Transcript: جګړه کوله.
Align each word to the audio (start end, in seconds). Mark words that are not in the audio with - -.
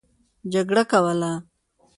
جګړه 0.53 0.83
کوله. 0.91 1.31